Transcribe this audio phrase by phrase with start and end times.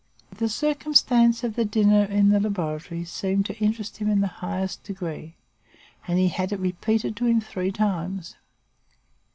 [0.35, 4.83] The circumstance of the dinner in the laboratory seemed to interest him in the highest
[4.83, 5.35] degree;
[6.07, 8.35] and he had it repeated to him three times.